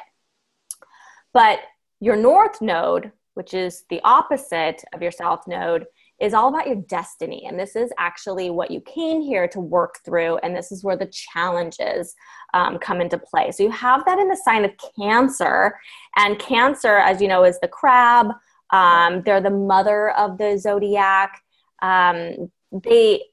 [1.32, 1.60] But
[2.00, 5.86] your North Node, which is the opposite of your South Node,
[6.20, 7.46] is all about your destiny.
[7.48, 10.38] And this is actually what you came here to work through.
[10.38, 12.16] And this is where the challenges
[12.54, 13.52] um, come into play.
[13.52, 15.78] So you have that in the sign of Cancer.
[16.16, 18.28] And Cancer, as you know, is the crab.
[18.74, 21.42] Um, they're the mother of the zodiac.
[21.82, 23.24] Um, they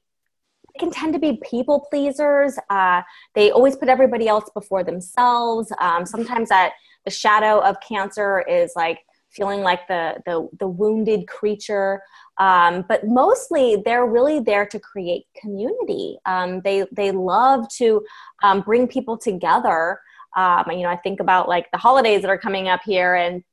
[0.79, 2.57] can tend to be people pleasers.
[2.69, 3.01] Uh,
[3.35, 5.73] they always put everybody else before themselves.
[5.79, 6.73] Um, sometimes that
[7.05, 8.99] the shadow of Cancer is like
[9.31, 12.01] feeling like the the, the wounded creature.
[12.37, 16.17] Um, but mostly, they're really there to create community.
[16.25, 18.03] Um, they they love to
[18.43, 19.99] um, bring people together.
[20.35, 23.43] Um, you know, I think about like the holidays that are coming up here, and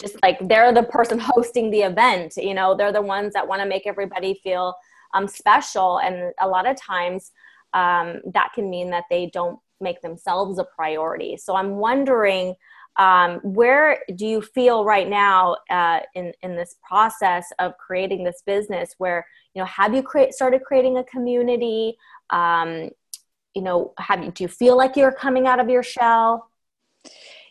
[0.00, 3.60] just like they're the person hosting the event you know they're the ones that want
[3.60, 4.74] to make everybody feel
[5.14, 5.98] um, special.
[5.98, 7.32] And a lot of times
[7.74, 11.36] um, that can mean that they don't make themselves a priority.
[11.36, 12.54] So i'm wondering
[12.98, 18.42] um, where do you feel right now uh, in in this process of creating this
[18.44, 21.96] business where you know have you create started creating a community?
[22.28, 22.90] Um,
[23.54, 26.50] you know have you do you feel like you're coming out of your shell?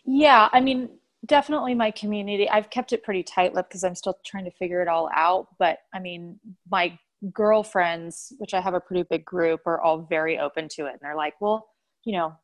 [0.04, 0.88] Yeah i mean
[1.26, 4.82] definitely my community i've kept it pretty tight lipped because i'm still trying to figure
[4.82, 6.38] it all out but i mean
[6.70, 6.96] my
[7.32, 11.00] girlfriends which i have a pretty big group are all very open to it and
[11.00, 11.68] they're like well
[12.04, 12.34] you know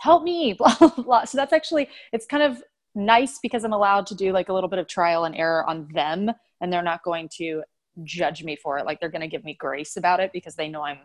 [0.00, 1.24] help me blah, blah, blah.
[1.24, 2.62] so that's actually it's kind of
[2.94, 5.88] nice because i'm allowed to do like a little bit of trial and error on
[5.92, 6.30] them
[6.60, 7.62] and they're not going to
[8.04, 8.86] judge me for it.
[8.86, 10.98] Like they're going to give me grace about it because they know i'm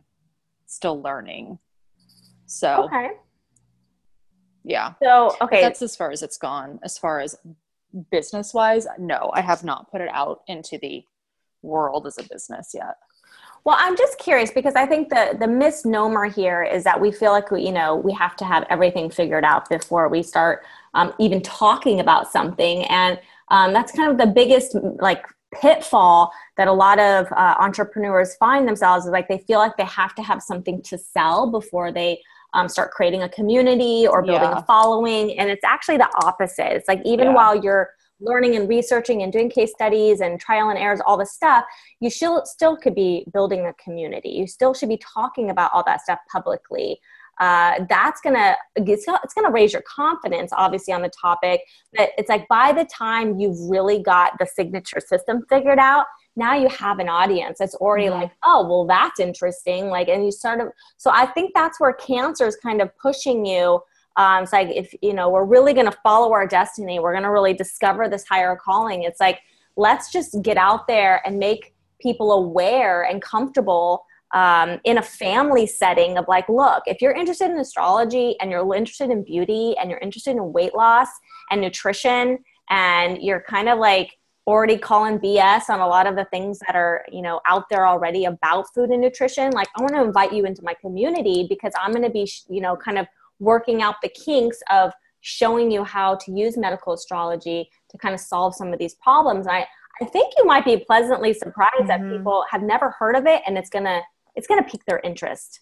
[0.66, 1.60] still learning.
[2.46, 3.12] So okay
[4.64, 4.94] yeah.
[5.02, 5.62] So okay.
[5.62, 6.80] That's as far as it's gone.
[6.84, 7.38] As far as
[8.10, 11.06] business wise no i have not put it out into the
[11.64, 12.98] world as a business yet.
[13.66, 17.32] Well, I'm just curious because I think the the misnomer here is that we feel
[17.32, 21.14] like we, you know we have to have everything figured out before we start um,
[21.18, 26.74] even talking about something, and um, that's kind of the biggest like pitfall that a
[26.74, 30.42] lot of uh, entrepreneurs find themselves is like they feel like they have to have
[30.42, 32.20] something to sell before they
[32.54, 34.60] um, start creating a community or building yeah.
[34.60, 36.74] a following, and it's actually the opposite.
[36.74, 37.34] It's like even yeah.
[37.34, 37.90] while you're
[38.20, 41.66] learning and researching and doing case studies and trial and errors, all the stuff,
[42.00, 44.30] you still still could be building a community.
[44.30, 47.00] You still should be talking about all that stuff publicly.
[47.40, 51.62] Uh, that's gonna it's, it's gonna raise your confidence, obviously, on the topic.
[51.94, 56.56] But it's like by the time you've really got the signature system figured out, now
[56.56, 58.22] you have an audience that's already mm-hmm.
[58.22, 59.90] like, oh, well, that's interesting.
[59.90, 63.46] Like, and you sort of so I think that's where cancer is kind of pushing
[63.46, 63.82] you
[64.16, 67.24] um, it's like if you know we're really going to follow our destiny, we're going
[67.24, 69.04] to really discover this higher calling.
[69.04, 69.40] It's like
[69.76, 75.66] let's just get out there and make people aware and comfortable um, in a family
[75.66, 79.90] setting of like, look, if you're interested in astrology and you're interested in beauty and
[79.90, 81.08] you're interested in weight loss
[81.50, 86.26] and nutrition and you're kind of like already calling BS on a lot of the
[86.26, 89.96] things that are, you know, out there already about food and nutrition, like I want
[89.96, 93.08] to invite you into my community because I'm going to be, you know, kind of
[93.40, 98.20] working out the kinks of showing you how to use medical astrology to kind of
[98.20, 99.48] solve some of these problems.
[99.48, 99.68] And I,
[100.02, 102.10] I think you might be pleasantly surprised mm-hmm.
[102.10, 104.02] that people have never heard of it and it's gonna
[104.36, 105.62] it's gonna pique their interest.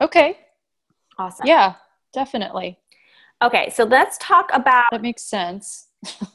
[0.00, 0.38] Okay.
[1.18, 1.46] Awesome.
[1.46, 1.74] Yeah,
[2.12, 2.78] definitely.
[3.42, 5.88] Okay, so let's talk about that makes sense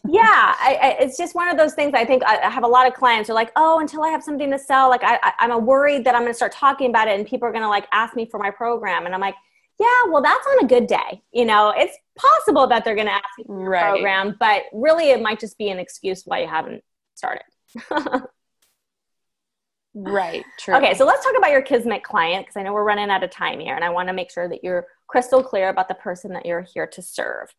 [0.07, 1.93] yeah, I, I, it's just one of those things.
[1.93, 4.09] I think I, I, have a lot of clients who are like, oh, until I
[4.09, 7.07] have something to sell, like I, am worried that I'm going to start talking about
[7.07, 9.05] it and people are going to like ask me for my program.
[9.05, 9.35] And I'm like,
[9.79, 11.21] yeah, well, that's on a good day.
[11.31, 13.91] You know, it's possible that they're going to ask you for right.
[13.91, 16.83] program, but really it might just be an excuse why you haven't
[17.15, 17.43] started.
[19.93, 20.43] right.
[20.59, 20.75] True.
[20.75, 23.29] Okay, so let's talk about your Kismet client because I know we're running out of
[23.31, 26.33] time here and I want to make sure that you're crystal clear about the person
[26.33, 27.53] that you're here to serve.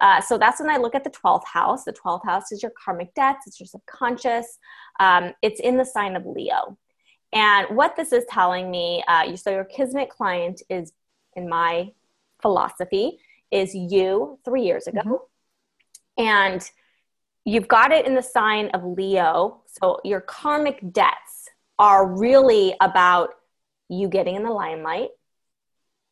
[0.00, 1.84] Uh, so that's when I look at the 12th house.
[1.84, 4.58] The 12th house is your karmic debts, it's your subconscious,
[5.00, 6.76] um, it's in the sign of Leo.
[7.32, 10.92] And what this is telling me, uh, so your Kismet client is,
[11.34, 11.92] in my
[12.40, 13.18] philosophy,
[13.50, 15.00] is you three years ago.
[15.00, 16.24] Mm-hmm.
[16.24, 16.70] And
[17.44, 19.62] you've got it in the sign of Leo.
[19.66, 23.30] So your karmic debts are really about
[23.88, 25.10] you getting in the limelight,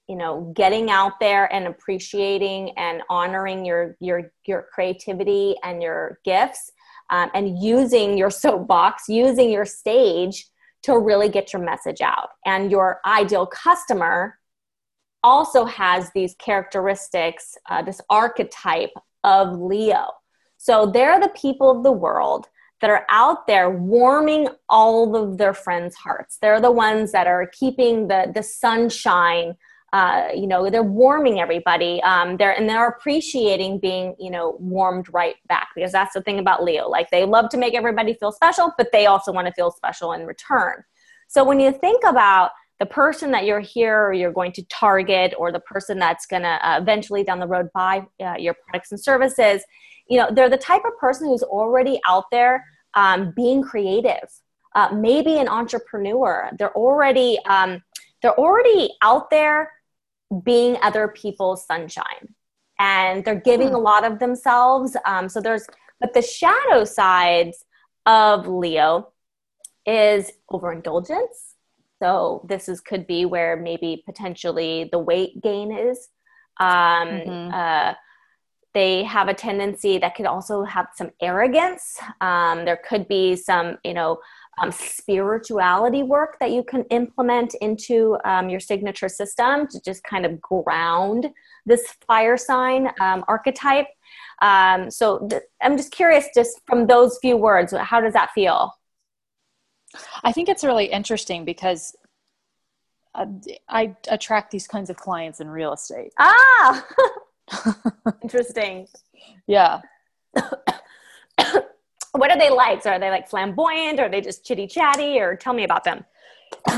[0.09, 6.19] you know getting out there and appreciating and honoring your your your creativity and your
[6.25, 6.71] gifts
[7.11, 10.47] um, and using your soapbox using your stage
[10.85, 12.29] to really get your message out.
[12.45, 14.38] And your ideal customer
[15.23, 18.93] also has these characteristics uh, this archetype
[19.25, 20.09] of leo.
[20.59, 22.49] So they're the people of the world
[22.83, 26.37] that are out there warming all of their friends hearts.
[26.43, 29.57] They're the ones that are keeping the the sunshine
[29.94, 35.07] uh, you know they're warming everybody um, they're and they're appreciating being you know warmed
[35.12, 36.88] right back because that's the thing about leo.
[36.88, 40.12] Like they love to make everybody feel special but they also want to feel special
[40.12, 40.83] in return.
[41.28, 45.33] So when you think about the person that you're here or you're going to target
[45.38, 48.90] or the person that's going to uh, eventually down the road buy uh, your products
[48.90, 49.62] and services
[50.09, 54.28] you know they're the type of person who's already out there um, being creative.
[54.74, 56.50] Uh, maybe an entrepreneur.
[56.59, 57.83] They're already um,
[58.22, 59.70] they're already out there
[60.42, 62.34] being other people's sunshine
[62.78, 63.74] and they're giving hmm.
[63.76, 65.66] a lot of themselves um, so there's
[66.00, 67.64] but the shadow sides
[68.06, 69.12] of leo
[69.87, 71.54] is overindulgence
[72.02, 76.08] so this is could be where maybe potentially the weight gain is
[76.60, 77.54] um, mm-hmm.
[77.54, 77.94] uh,
[78.74, 81.96] they have a tendency that could also have some arrogance.
[82.20, 84.18] Um, there could be some, you know,
[84.59, 90.25] um, spirituality work that you can implement into um, your signature system to just kind
[90.25, 91.29] of ground
[91.67, 93.87] this fire sign um, archetype.
[94.43, 98.73] Um, so th- I'm just curious, just from those few words, how does that feel?
[100.23, 101.97] I think it's really interesting because
[103.14, 103.27] uh,
[103.69, 106.12] I attract these kinds of clients in real estate.
[106.19, 106.85] Ah,
[108.23, 108.88] interesting.
[109.47, 109.81] Yeah.
[112.14, 112.83] what are they like?
[112.83, 115.85] So are they like flamboyant or are they just chitty chatty or tell me about
[115.85, 116.05] them?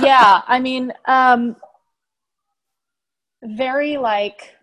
[0.01, 0.43] yeah.
[0.47, 1.57] I mean, um,
[3.43, 4.57] very like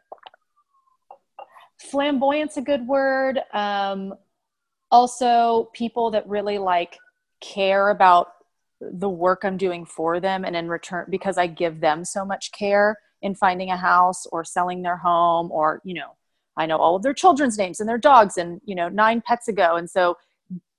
[1.79, 3.39] flamboyant's a good word.
[3.53, 4.15] Um,
[4.91, 6.97] also people that really like
[7.41, 8.27] care about
[8.79, 12.51] the work I'm doing for them and in return because I give them so much
[12.51, 16.15] care in finding a house or selling their home or you know
[16.57, 19.47] I know all of their children's names and their dogs and you know nine pets
[19.47, 20.17] ago and so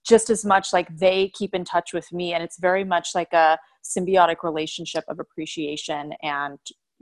[0.06, 3.32] just as much like they keep in touch with me and it's very much like
[3.32, 6.58] a symbiotic relationship of appreciation and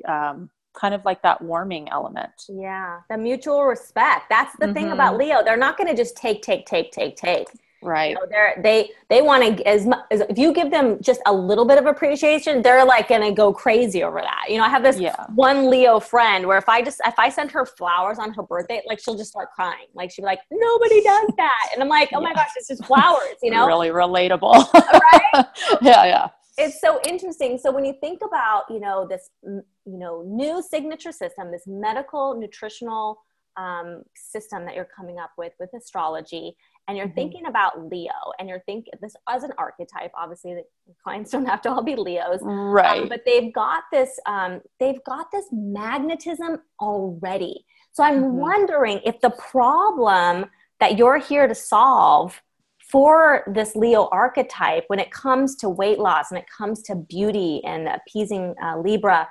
[0.08, 2.32] um, kind of like that warming element.
[2.48, 4.26] Yeah the mutual respect.
[4.30, 4.74] That's the mm-hmm.
[4.74, 5.42] thing about leo.
[5.44, 7.48] They're not going to just take take take take take
[7.82, 8.14] right.
[8.14, 11.64] Know, they're they they want to as, as if you give them just a little
[11.64, 14.46] bit of appreciation they're like gonna go crazy over that.
[14.48, 15.26] You know i have this yeah.
[15.34, 18.82] one leo friend where if i just if i send her flowers on her birthday
[18.88, 19.86] like she'll just start crying.
[19.94, 21.68] Like she'll be like nobody does that.
[21.72, 22.28] And i'm like oh yeah.
[22.28, 23.66] my gosh it's just flowers you know?
[23.66, 24.72] Really relatable.
[24.72, 25.46] Right?
[25.82, 26.28] Yeah yeah.
[26.58, 27.56] It's so interesting.
[27.56, 32.38] So when you think about you know this you know new signature system this medical
[32.38, 33.18] nutritional
[33.56, 36.56] um, system that you're coming up with with astrology
[36.88, 37.14] and you're mm-hmm.
[37.14, 40.64] thinking about Leo and you're thinking this as an archetype, obviously the
[41.02, 42.42] clients don't have to all be Leos.
[42.42, 43.02] Um, right.
[43.02, 47.64] Um, but they've got this, um, they've got this magnetism already.
[47.92, 48.36] So I'm mm-hmm.
[48.36, 50.46] wondering if the problem
[50.80, 52.42] that you're here to solve
[52.90, 57.62] for this Leo archetype when it comes to weight loss and it comes to beauty
[57.64, 59.28] and appeasing uh, Libra,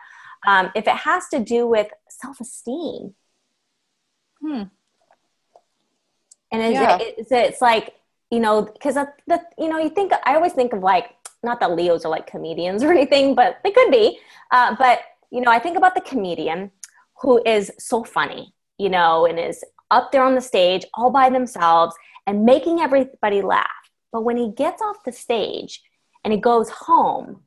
[0.47, 3.13] um, if it has to do with self-esteem.
[4.41, 4.63] Hmm
[6.51, 6.97] and it's, yeah.
[7.01, 7.95] it's, it's like
[8.29, 11.75] you know because the you know you think i always think of like not that
[11.75, 14.19] leos are like comedians or anything but they could be.
[14.51, 14.99] Uh, but
[15.31, 16.71] you know i think about the comedian
[17.21, 21.29] who is so funny you know and is up there on the stage all by
[21.29, 23.67] themselves and making everybody laugh.
[24.11, 25.81] But when he gets off the stage
[26.23, 27.41] and he goes home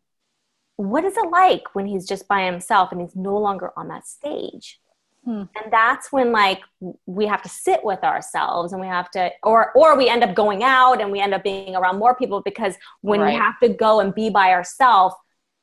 [0.77, 4.07] what is it like when he's just by himself and he's no longer on that
[4.07, 4.81] stage
[5.25, 5.45] Hmm.
[5.57, 6.61] And that's when like
[7.07, 10.35] we have to sit with ourselves and we have to or or we end up
[10.35, 13.33] going out and we end up being around more people because when right.
[13.33, 15.15] we have to go and be by ourselves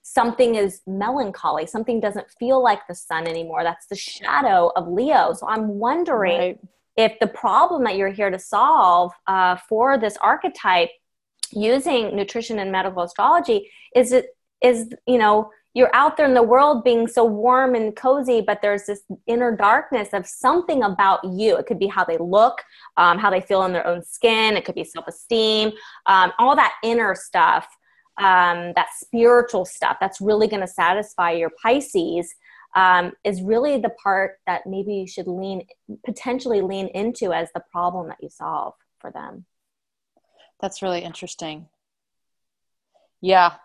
[0.02, 5.32] something is melancholy something doesn't feel like the sun anymore that's the shadow of leo
[5.32, 6.60] so i'm wondering right.
[6.98, 10.90] if the problem that you're here to solve uh, for this archetype
[11.52, 16.44] using nutrition and medical astrology is it is you know you're out there in the
[16.44, 21.58] world being so warm and cozy, but there's this inner darkness of something about you.
[21.58, 22.62] It could be how they look,
[22.98, 25.72] um, how they feel in their own skin, it could be self esteem,
[26.08, 27.68] um, all that inner stuff,
[28.20, 32.34] um, that spiritual stuff that's really going to satisfy your Pisces.
[32.74, 35.64] Um, is really the part that maybe you should lean
[36.06, 39.44] potentially lean into as the problem that you solve for them
[40.62, 41.68] that's really interesting
[43.20, 43.56] yeah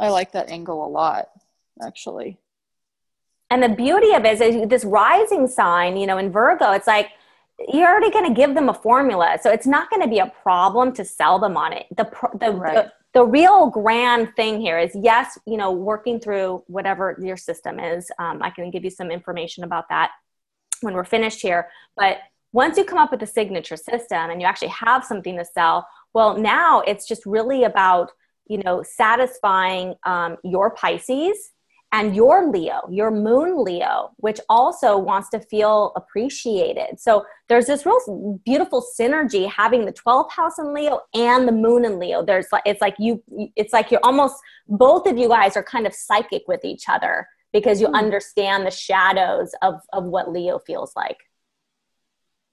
[0.00, 1.28] I like that angle a lot,
[1.84, 2.38] actually.
[3.50, 7.10] And the beauty of it is this rising sign, you know, in Virgo, it's like
[7.68, 9.38] you're already going to give them a formula.
[9.42, 11.86] So it's not going to be a problem to sell them on it.
[11.94, 12.74] The, the, right.
[12.74, 17.78] the, the, real grand thing here is yes, you know, working through whatever your system
[17.78, 18.10] is.
[18.18, 20.12] Um, I can give you some information about that
[20.80, 21.68] when we're finished here.
[21.96, 22.18] But
[22.52, 25.86] once you come up with a signature system and you actually have something to sell,
[26.14, 28.12] well, now it's just really about
[28.48, 31.52] you know, satisfying um, your Pisces
[31.92, 37.00] and your Leo, your moon Leo, which also wants to feel appreciated.
[37.00, 41.84] So there's this real beautiful synergy having the 12th house in Leo and the moon
[41.84, 42.24] in Leo.
[42.24, 43.22] There's like, it's like you,
[43.56, 44.36] it's like you're almost,
[44.68, 47.94] both of you guys are kind of psychic with each other because you mm.
[47.94, 51.18] understand the shadows of, of what Leo feels like.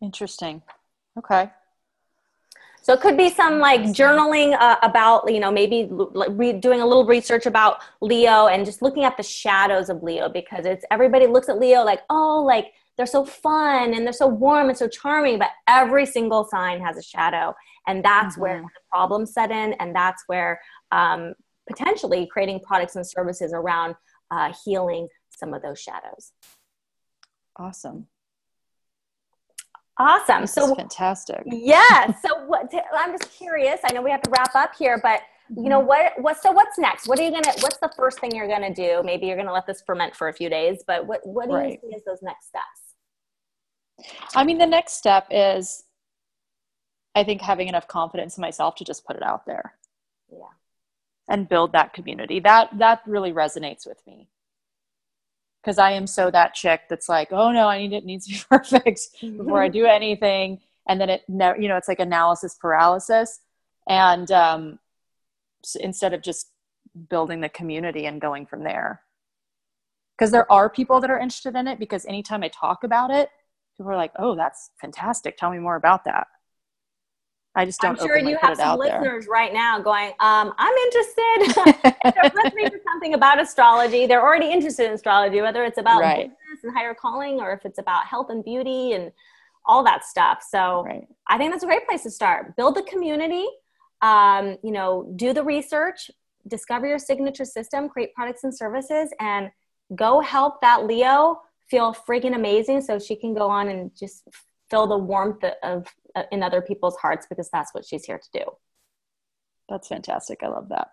[0.01, 0.63] Interesting.
[1.17, 1.51] Okay.
[2.87, 6.85] So it could be some like journaling uh, about, you know, maybe re- doing a
[6.85, 11.27] little research about Leo and just looking at the shadows of Leo because it's everybody
[11.27, 14.87] looks at Leo like, oh, like they're so fun and they're so warm and so
[14.87, 17.53] charming, but every single sign has a shadow.
[17.87, 18.41] And that's mm-hmm.
[18.41, 19.73] where the problems set in.
[19.81, 20.61] And that's where
[20.93, 21.33] um,
[21.67, 23.95] potentially creating products and services around
[24.31, 26.31] uh, healing some of those shadows.
[27.57, 28.07] Awesome.
[29.99, 30.41] Awesome.
[30.41, 31.43] This so fantastic.
[31.45, 32.13] Yeah.
[32.25, 32.71] So what?
[32.93, 33.79] I'm just curious.
[33.83, 35.87] I know we have to wrap up here, but you know mm-hmm.
[35.87, 36.13] what?
[36.17, 36.41] What?
[36.41, 37.07] So what's next?
[37.07, 37.51] What are you gonna?
[37.59, 39.01] What's the first thing you're gonna do?
[39.03, 41.25] Maybe you're gonna let this ferment for a few days, but what?
[41.25, 41.79] What do right.
[41.83, 44.13] you see as those next steps?
[44.35, 45.83] I mean, the next step is,
[47.15, 49.73] I think, having enough confidence in myself to just put it out there.
[50.31, 50.53] Yeah.
[51.29, 52.39] And build that community.
[52.39, 54.27] That that really resonates with me
[55.67, 58.31] because I am so that chick that's like, oh no, I need it needs to
[58.31, 62.55] be perfect before I do anything, and then it never, you know, it's like analysis
[62.55, 63.41] paralysis,
[63.85, 64.79] and um,
[65.81, 66.51] instead of just
[67.09, 69.01] building the community and going from there,
[70.17, 71.79] because there are people that are interested in it.
[71.79, 73.29] Because anytime I talk about it,
[73.75, 75.35] people are like, oh, that's fantastic.
[75.35, 76.27] Tell me more about that.
[77.55, 77.99] I just don't.
[77.99, 79.31] I'm sure you have some listeners there.
[79.31, 81.83] right now going, um, "I'm interested."
[82.13, 86.29] they're listening to something about astrology, they're already interested in astrology, whether it's about right.
[86.29, 89.11] business and higher calling, or if it's about health and beauty and
[89.65, 90.45] all that stuff.
[90.47, 91.07] So right.
[91.27, 92.55] I think that's a great place to start.
[92.55, 93.45] Build the community.
[94.01, 96.11] Um, you know, do the research,
[96.47, 99.49] discover your signature system, create products and services, and
[99.95, 104.27] go help that Leo feel freaking amazing so she can go on and just
[104.69, 108.29] feel the warmth of uh, in other people's hearts because that's what she's here to
[108.39, 108.45] do.
[109.69, 110.39] That's fantastic.
[110.43, 110.89] I love that.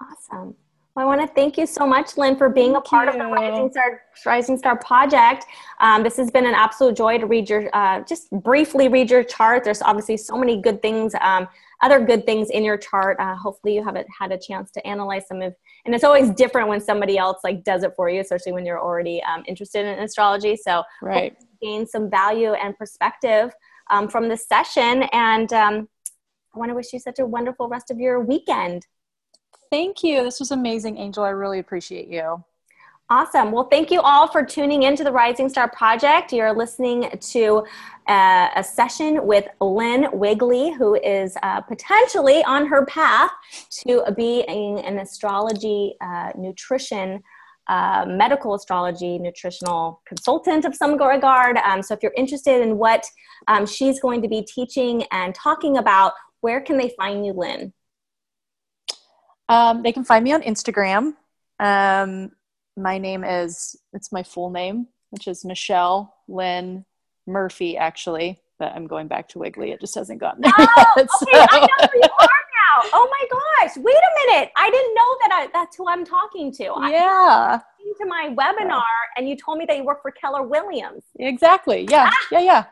[0.00, 0.54] Awesome.
[0.94, 3.12] Well, I want to thank you so much, Lynn, for being thank a part you.
[3.12, 5.46] of the Rising Star Rising Star Project.
[5.78, 9.22] Um, this has been an absolute joy to read your, uh, just briefly read your
[9.22, 9.62] chart.
[9.62, 11.46] There's obviously so many good things, um,
[11.82, 13.16] other good things in your chart.
[13.20, 15.54] Uh, hopefully, you haven't had a chance to analyze some of.
[15.84, 18.80] And it's always different when somebody else like does it for you, especially when you're
[18.80, 20.56] already um, interested in astrology.
[20.56, 23.52] So, right, gain some value and perspective
[23.90, 25.04] um, from this session.
[25.12, 25.88] And um,
[26.54, 28.86] I want to wish you such a wonderful rest of your weekend.
[29.70, 30.22] Thank you.
[30.22, 31.24] This was amazing, Angel.
[31.24, 32.44] I really appreciate you.
[33.10, 33.52] Awesome.
[33.52, 36.30] Well, thank you all for tuning into the Rising Star Project.
[36.30, 37.64] You're listening to
[38.06, 43.30] uh, a session with Lynn Wigley, who is uh, potentially on her path
[43.86, 47.22] to being an astrology uh, nutrition
[47.68, 51.56] uh, medical astrology nutritional consultant of some regard.
[51.58, 53.04] Um, so if you're interested in what
[53.46, 57.72] um, she's going to be teaching and talking about, where can they find you, Lynn?
[59.48, 61.14] Um, they can find me on Instagram.
[61.60, 62.32] Um,
[62.76, 66.84] my name is, it's my full name, which is Michelle Lynn
[67.26, 68.40] Murphy, actually.
[68.58, 69.72] But I'm going back to Wigley.
[69.72, 70.66] It just hasn't gotten there oh,
[70.96, 71.04] yet.
[71.04, 71.26] Okay, so.
[71.32, 72.28] I know who you are
[72.92, 73.76] Oh my gosh!
[73.76, 74.50] Wait a minute!
[74.56, 76.64] I didn't know that I, that's who I'm talking to.
[76.90, 77.60] Yeah.
[78.00, 78.82] To my webinar,
[79.16, 81.04] and you told me that you work for Keller Williams.
[81.18, 81.86] Exactly.
[81.90, 82.10] Yeah.
[82.12, 82.26] Ah.
[82.30, 82.40] Yeah.
[82.40, 82.64] Yeah.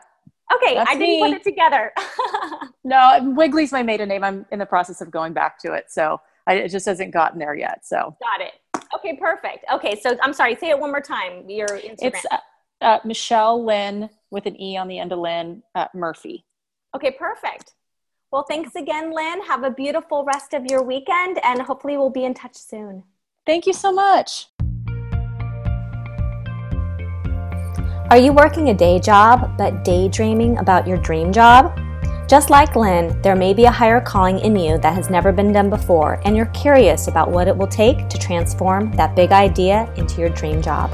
[0.55, 1.19] Okay, that's I didn't me.
[1.19, 1.91] put it together.
[2.83, 4.23] no, Wigley's my maiden name.
[4.23, 7.39] I'm in the process of going back to it, so I, it just hasn't gotten
[7.39, 7.85] there yet.
[7.85, 8.53] So got it.
[8.95, 9.65] Okay, perfect.
[9.73, 10.55] Okay, so I'm sorry.
[10.55, 11.49] Say it one more time.
[11.49, 11.97] Your Instagram.
[11.99, 12.37] It's uh,
[12.81, 16.45] uh, Michelle Lynn with an E on the end of Lynn uh, Murphy.
[16.95, 17.73] Okay, perfect.
[18.29, 19.41] Well, thanks again, Lynn.
[19.43, 23.03] Have a beautiful rest of your weekend, and hopefully, we'll be in touch soon.
[23.45, 24.47] Thank you so much.
[28.09, 31.79] Are you working a day job but daydreaming about your dream job?
[32.27, 35.53] Just like Lynn, there may be a higher calling in you that has never been
[35.53, 39.89] done before, and you're curious about what it will take to transform that big idea
[39.95, 40.91] into your dream job.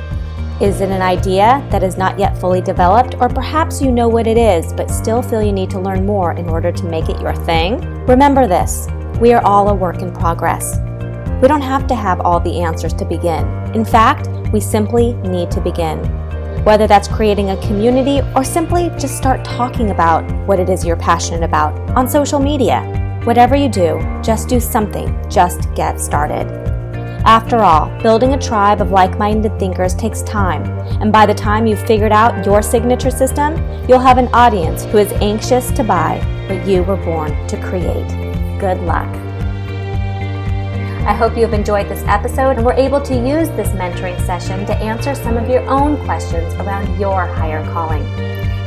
[0.63, 4.27] Is it an idea that is not yet fully developed, or perhaps you know what
[4.27, 7.19] it is but still feel you need to learn more in order to make it
[7.19, 7.81] your thing?
[8.05, 8.87] Remember this
[9.19, 10.77] we are all a work in progress.
[11.41, 13.45] We don't have to have all the answers to begin.
[13.75, 15.99] In fact, we simply need to begin.
[16.63, 20.95] Whether that's creating a community or simply just start talking about what it is you're
[20.95, 23.19] passionate about on social media.
[23.25, 26.62] Whatever you do, just do something, just get started.
[27.25, 30.63] After all, building a tribe of like minded thinkers takes time,
[31.01, 33.55] and by the time you've figured out your signature system,
[33.87, 36.17] you'll have an audience who is anxious to buy
[36.49, 38.09] what you were born to create.
[38.59, 39.07] Good luck.
[41.05, 44.65] I hope you have enjoyed this episode and were able to use this mentoring session
[44.65, 48.03] to answer some of your own questions around your higher calling.